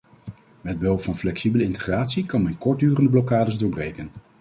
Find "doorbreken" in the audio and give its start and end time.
3.57-4.09